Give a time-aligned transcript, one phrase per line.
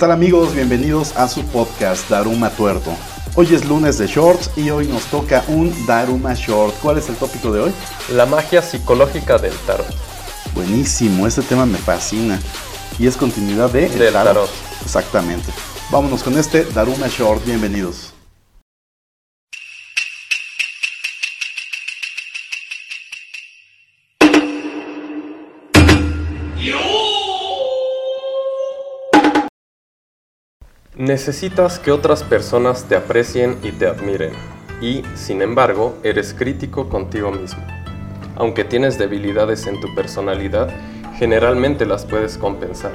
[0.00, 0.54] tal amigos?
[0.54, 2.90] Bienvenidos a su podcast Daruma Tuerto.
[3.34, 6.74] Hoy es lunes de shorts y hoy nos toca un Daruma Short.
[6.80, 7.72] ¿Cuál es el tópico de hoy?
[8.14, 9.94] La magia psicológica del tarot.
[10.54, 12.40] Buenísimo, este tema me fascina.
[12.98, 13.90] Y es continuidad de...
[13.90, 14.48] Del tarot.
[14.82, 15.52] Exactamente.
[15.90, 17.44] Vámonos con este Daruma Short.
[17.44, 18.09] Bienvenidos.
[31.00, 34.32] Necesitas que otras personas te aprecien y te admiren,
[34.82, 37.62] y, sin embargo, eres crítico contigo mismo.
[38.36, 40.68] Aunque tienes debilidades en tu personalidad,
[41.16, 42.92] generalmente las puedes compensar.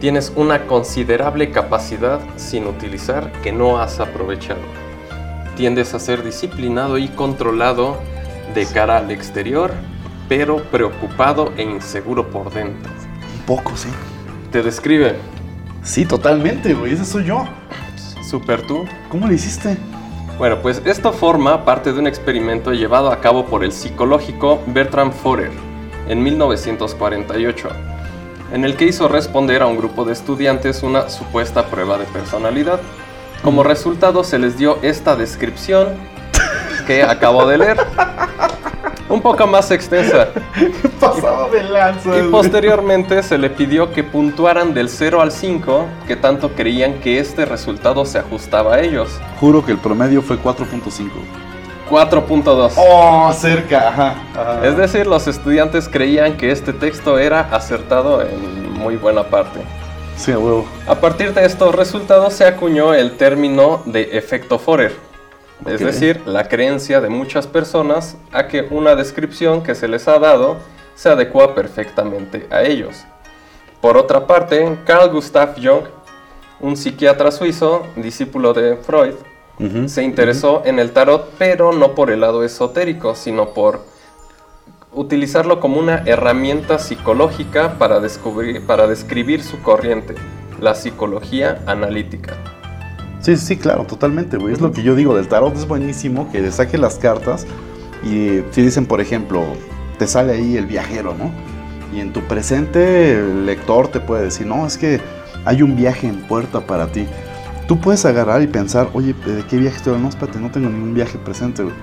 [0.00, 4.62] Tienes una considerable capacidad sin utilizar que no has aprovechado.
[5.54, 7.96] Tiendes a ser disciplinado y controlado
[8.56, 9.70] de cara al exterior,
[10.28, 12.90] pero preocupado e inseguro por dentro.
[13.38, 13.88] Un poco, sí.
[14.50, 15.14] Te describe
[15.82, 16.92] Sí, totalmente, güey.
[16.92, 17.46] Ese soy yo.
[18.22, 18.86] Super tú.
[19.08, 19.76] ¿Cómo lo hiciste?
[20.38, 25.12] Bueno, pues esto forma parte de un experimento llevado a cabo por el psicológico Bertram
[25.12, 25.50] Forer
[26.08, 27.68] en 1948,
[28.52, 32.80] en el que hizo responder a un grupo de estudiantes una supuesta prueba de personalidad.
[33.42, 35.88] Como resultado se les dio esta descripción
[36.86, 37.76] que acabo de leer.
[39.10, 40.28] Un poco más extensa.
[40.54, 42.16] ¿Qué pasaba de lanza?
[42.16, 47.18] Y posteriormente se le pidió que puntuaran del 0 al 5, que tanto creían que
[47.18, 49.10] este resultado se ajustaba a ellos.
[49.40, 51.10] Juro que el promedio fue 4.5.
[51.90, 52.72] 4.2.
[52.76, 54.14] Oh, cerca, ajá.
[54.32, 54.66] ajá.
[54.66, 59.60] Es decir, los estudiantes creían que este texto era acertado en muy buena parte.
[60.16, 60.66] Sí, a huevo.
[60.86, 65.09] A partir de estos resultados se acuñó el término de efecto Forer.
[65.66, 70.18] Es decir, la creencia de muchas personas a que una descripción que se les ha
[70.18, 70.56] dado
[70.94, 73.04] se adecua perfectamente a ellos.
[73.80, 75.84] Por otra parte, Carl Gustav Jung,
[76.60, 79.14] un psiquiatra suizo, discípulo de Freud,
[79.86, 83.84] se interesó en el tarot, pero no por el lado esotérico, sino por
[84.92, 90.14] utilizarlo como una herramienta psicológica para, descubrir, para describir su corriente,
[90.60, 92.59] la psicología analítica.
[93.20, 94.54] Sí, sí, claro, totalmente, güey.
[94.54, 97.46] Es lo que yo digo del tarot, es buenísimo que le saque las cartas
[98.02, 99.44] y si dicen, por ejemplo,
[99.98, 101.30] te sale ahí el viajero, ¿no?
[101.94, 105.00] Y en tu presente el lector te puede decir, no, es que
[105.44, 107.06] hay un viaje en puerta para ti.
[107.68, 110.00] Tú puedes agarrar y pensar, oye, ¿de qué viaje estoy?
[110.00, 111.74] No, espérate, no tengo ningún viaje presente, güey.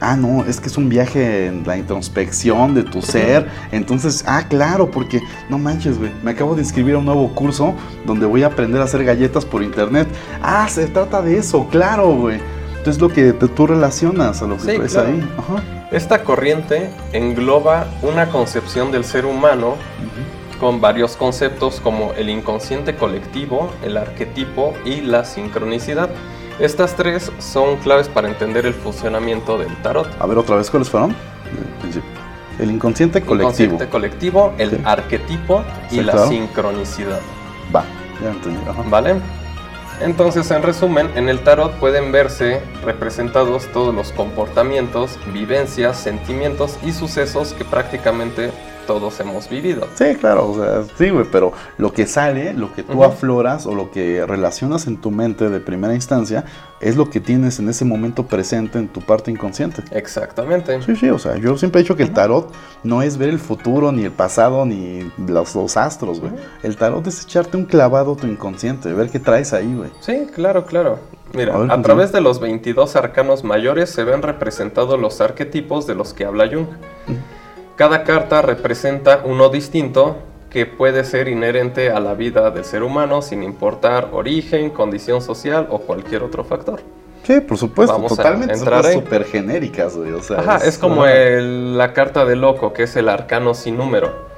[0.00, 3.48] Ah, no, es que es un viaje en la introspección de tu ser.
[3.72, 6.10] Entonces, ah, claro, porque no manches, güey.
[6.22, 7.74] Me acabo de inscribir a un nuevo curso
[8.04, 10.06] donde voy a aprender a hacer galletas por internet.
[10.42, 12.38] Ah, se trata de eso, claro, güey.
[12.76, 15.08] Entonces, lo que te- tú relacionas a lo que Sí, traes claro.
[15.08, 15.30] ahí.
[15.38, 15.62] Ajá.
[15.90, 19.76] Esta corriente engloba una concepción del ser humano
[20.60, 26.10] con varios conceptos como el inconsciente colectivo, el arquetipo y la sincronicidad.
[26.58, 30.08] Estas tres son claves para entender el funcionamiento del tarot.
[30.20, 31.14] A ver, otra vez, ¿cuáles fueron?
[32.60, 33.42] El inconsciente colectivo.
[33.48, 34.76] Inconsciente colectivo, el Sí.
[34.84, 36.28] arquetipo y Sí, la claro.
[36.28, 37.20] sincronicidad.
[37.74, 37.84] Va,
[38.22, 38.60] ya entendí.
[38.68, 38.82] Ajá.
[38.88, 39.16] ¿Vale?
[40.00, 46.92] Entonces, en resumen, en el tarot pueden verse representados todos los comportamientos, vivencias, sentimientos y
[46.92, 48.50] sucesos que prácticamente
[48.86, 49.86] todos hemos vivido.
[49.94, 53.74] Sí, claro, o sea, sí, güey, pero lo que sale, lo que tú afloras o
[53.74, 56.44] lo que relacionas en tu mente de primera instancia
[56.80, 59.82] es lo que tienes en ese momento presente en tu parte inconsciente.
[59.90, 60.82] Exactamente.
[60.82, 62.52] Sí, sí, o sea, yo siempre he dicho que el tarot
[62.82, 66.32] no es ver el futuro, ni el pasado, ni los, los astros, güey.
[66.62, 69.90] El tarot es echarte un clavado a tu inconsciente, ver qué traes ahí, güey.
[70.00, 70.98] Sí, claro, claro.
[71.32, 71.82] Mira, A ver, a continúa.
[71.82, 76.46] través de los 22 arcanos mayores se ven representados los arquetipos de los que habla
[76.48, 76.66] Jung.
[77.76, 80.16] Cada carta representa uno distinto
[80.50, 85.66] que puede ser inherente a la vida del ser humano sin importar origen, condición social
[85.70, 86.80] o cualquier otro factor.
[87.24, 88.54] Sí, por supuesto, Vamos totalmente.
[88.56, 90.12] Son súper genéricas, güey.
[90.12, 91.14] O sea, Ajá, es como ajá.
[91.14, 94.32] el- la carta de loco, que es el arcano sin número.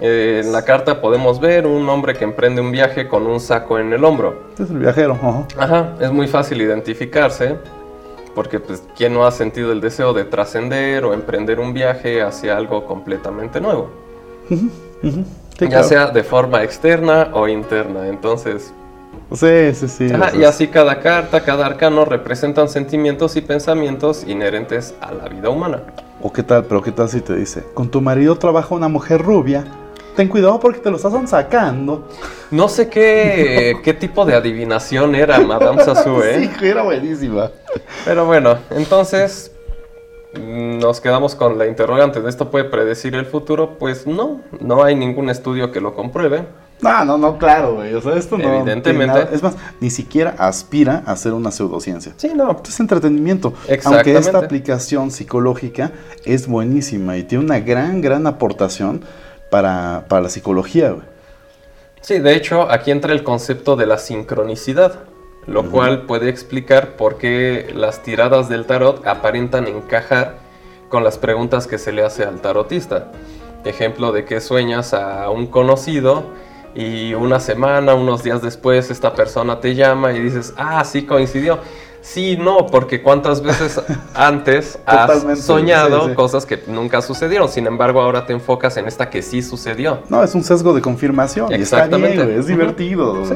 [0.00, 3.78] Eh, en la carta podemos ver un hombre que emprende un viaje con un saco
[3.78, 4.44] en el hombro.
[4.58, 5.46] Es el viajero, ajá.
[5.58, 7.56] Ajá, es muy fácil identificarse,
[8.34, 12.56] porque pues, ¿quién no ha sentido el deseo de trascender o emprender un viaje hacia
[12.56, 13.90] algo completamente nuevo?
[14.48, 14.70] Sí,
[15.60, 15.84] ya claro.
[15.84, 18.08] sea de forma externa o interna.
[18.08, 18.72] Entonces,
[19.32, 20.12] Sí, sí, sí.
[20.12, 25.48] ajá, y así cada carta, cada arcano representan sentimientos y pensamientos inherentes a la vida
[25.48, 25.82] humana.
[26.20, 29.22] O qué tal, pero qué tal si te dice, con tu marido trabaja una mujer
[29.22, 29.64] rubia,
[30.16, 32.08] ten cuidado porque te lo están sacando.
[32.50, 36.50] No sé qué, qué tipo de adivinación era Madame Sassou, ¿eh?
[36.58, 37.50] Sí, era buenísima.
[38.04, 39.52] Pero bueno, entonces
[40.38, 43.78] nos quedamos con la interrogante de esto puede predecir el futuro.
[43.78, 46.46] Pues no, no hay ningún estudio que lo compruebe.
[46.80, 47.94] No, no, no, claro, güey.
[47.94, 48.52] O sea, esto no.
[48.56, 49.06] Evidentemente.
[49.06, 52.12] nada- Es más, ni siquiera aspira a ser una pseudociencia.
[52.16, 52.60] Sí, no.
[52.66, 53.48] Es entretenimiento.
[53.56, 54.18] Aunque Exactamente.
[54.18, 55.92] esta aplicación psicológica
[56.24, 59.04] es buenísima y tiene una gran, gran aportación
[59.52, 61.06] para, para la psicología, güey.
[62.00, 65.00] Sí, de hecho, aquí entra el concepto de la sincronicidad,
[65.46, 70.36] lo cual puede explicar por qué las tiradas del tarot aparentan encajar
[70.88, 73.12] con las preguntas que se le hace al tarotista.
[73.64, 76.24] Ejemplo de que sueñas a un conocido
[76.74, 81.58] y una semana, unos días después, esta persona te llama y dices, ah, sí coincidió.
[82.02, 83.80] Sí, no, porque cuántas veces
[84.14, 86.14] antes has soñado sí, sí.
[86.14, 87.48] cosas que nunca sucedieron.
[87.48, 90.02] Sin embargo, ahora te enfocas en esta que sí sucedió.
[90.08, 91.50] No, es un sesgo de confirmación.
[91.52, 92.38] Y está bien, Exactamente.
[92.38, 93.22] Es divertido.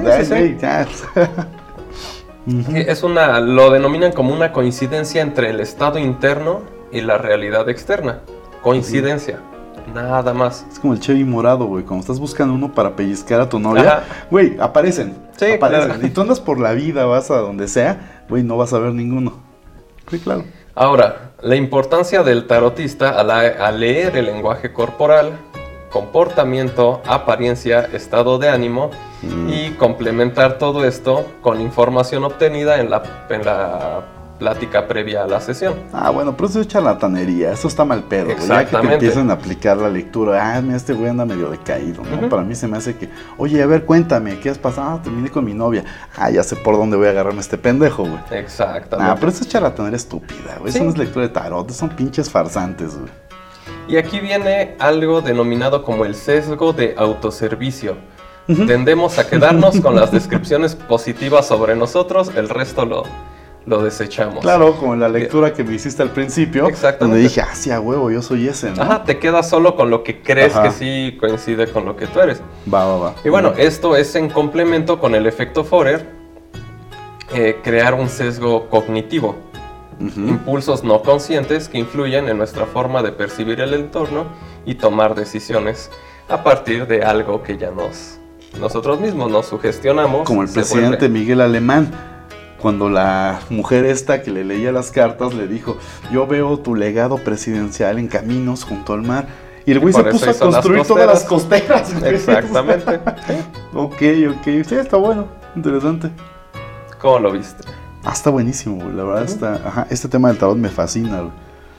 [2.47, 7.69] Sí, Es una, lo denominan como una coincidencia entre el estado interno y la realidad
[7.69, 8.21] externa.
[8.63, 9.41] Coincidencia,
[9.95, 10.67] nada más.
[10.71, 11.85] Es como el Chevy morado, güey.
[11.85, 15.15] Cuando estás buscando uno para pellizcar a tu novia, güey, aparecen.
[15.37, 15.89] Sí, aparecen.
[15.91, 16.07] claro.
[16.07, 18.93] Y tú andas por la vida, vas a donde sea, güey, no vas a ver
[18.93, 19.35] ninguno.
[20.11, 20.45] Sí, claro.
[20.75, 25.33] Ahora, la importancia del tarotista al, al leer el lenguaje corporal,
[25.91, 28.91] comportamiento, apariencia, estado de ánimo
[29.23, 29.49] Mm.
[29.49, 34.03] y complementar todo esto con información obtenida en la, en la
[34.39, 35.75] plática previa a la sesión.
[35.93, 38.37] Ah, bueno, pero eso es charlatanería, eso está mal pedo, güey.
[38.37, 38.95] Ya que te Exactamente.
[38.95, 42.29] empiezan a aplicar la lectura, ah, mira, este güey anda medio decaído, ¿no?
[42.29, 44.91] Para mí se me hace que, oye, a ver, cuéntame, ¿qué has pasado?
[44.91, 45.85] Ah, terminé con mi novia.
[46.17, 48.19] Ah, ya sé por dónde voy a agarrarme este pendejo, güey.
[48.31, 49.11] Exactamente.
[49.13, 50.71] Ah, pero eso es charlatanería estúpida, güey.
[50.71, 50.85] Eso Sí.
[50.85, 53.11] no es lectura de tarot, son pinches farsantes, güey.
[53.89, 57.97] Y aquí viene algo denominado como el sesgo de autoservicio.
[58.47, 63.03] Tendemos a quedarnos con las descripciones positivas sobre nosotros, el resto lo,
[63.67, 64.41] lo desechamos.
[64.41, 66.69] Claro, como en la lectura que me hiciste al principio,
[67.01, 68.83] donde dije, ah, sí, a huevo, yo soy ese, ¿no?
[68.83, 70.63] Ajá, te quedas solo con lo que crees Ajá.
[70.65, 72.41] que sí coincide con lo que tú eres.
[72.73, 73.15] Va, va, va.
[73.25, 76.07] Y bueno, esto es en complemento con el efecto Forer,
[77.35, 79.35] eh, crear un sesgo cognitivo,
[79.99, 84.27] impulsos no conscientes que influyen en nuestra forma de percibir el entorno
[84.65, 85.91] y tomar decisiones
[86.29, 88.19] a partir de algo que ya nos
[88.61, 90.23] nosotros mismos nos sugestionamos.
[90.25, 91.91] Como el presidente vuelve- Miguel Alemán,
[92.61, 95.77] cuando la mujer esta que le leía las cartas le dijo,
[96.13, 99.27] yo veo tu legado presidencial en caminos junto al mar.
[99.67, 101.93] Y el güey se puso a las construir todas las costeras.
[102.03, 103.01] Exactamente.
[103.75, 104.65] Ok, ok.
[104.67, 105.27] Sí, está bueno.
[105.55, 106.11] Interesante.
[106.99, 107.63] ¿Cómo lo viste?
[108.05, 108.97] Ah, está buenísimo, güey.
[108.97, 109.55] La verdad está...
[109.57, 111.33] Ajá, este tema del tarot me fascina, güey.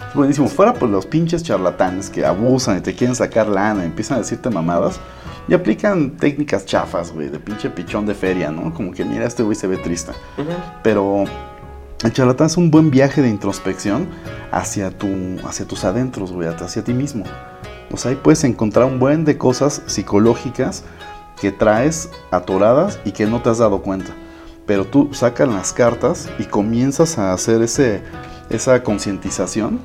[0.07, 0.48] Es buenísimo.
[0.48, 4.19] Fuera por los pinches charlatanes que abusan y te quieren sacar lana y empiezan a
[4.21, 5.00] decirte mamadas.
[5.48, 8.74] Y aplican técnicas chafas, güey, de pinche pichón de feria, ¿no?
[8.74, 10.12] Como que mira, este güey se ve triste.
[10.38, 10.50] Ujú.
[10.83, 11.24] Pero
[12.04, 14.07] el charlatán es un buen viaje de introspección
[14.51, 15.07] hacia, tu,
[15.45, 17.24] hacia tus adentros, güey, hacia ti mismo.
[17.92, 20.83] O sea, ahí puedes encontrar un buen de cosas psicológicas
[21.39, 24.12] que traes atoradas y que no te has dado cuenta.
[24.65, 28.01] Pero tú sacas las cartas y comienzas a hacer ese,
[28.50, 29.80] esa concientización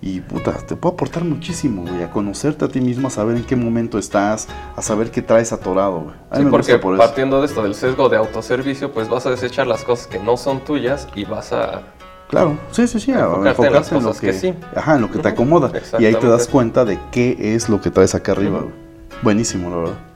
[0.00, 3.44] y puta, te puede aportar muchísimo, güey, a conocerte a ti mismo, a saber en
[3.44, 4.46] qué momento estás,
[4.76, 6.14] a saber qué traes atorado, güey.
[6.36, 9.84] Sí, porque por partiendo de esto del sesgo de autoservicio, pues vas a desechar las
[9.84, 11.82] cosas que no son tuyas y vas a
[12.28, 14.54] Claro, sí, sí, sí, Enfocarte en las enfocarse en lo cosas que, que sí.
[14.76, 15.72] ajá, en lo que te acomoda.
[15.98, 18.74] Y ahí te das cuenta de qué es lo que traes acá arriba, güey.
[19.22, 20.07] Buenísimo, la verdad.